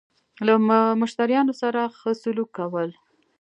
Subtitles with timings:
[0.45, 0.53] له
[1.01, 2.89] مشتريانو سره خه سلوک کول